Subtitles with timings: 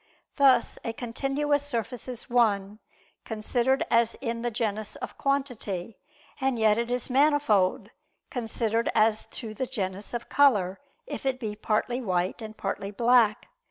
[0.37, 2.79] Thus a continuous surface is one,
[3.23, 5.99] considered as in the genus of quantity;
[6.41, 7.91] and yet it is manifold,
[8.31, 13.47] considered as to the genus of color, if it be partly white, and partly black.